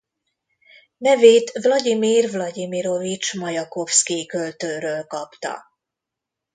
[0.97, 5.63] Nevét Vlagyimir Vlagyimirovics Majakovszkij költőről kapta.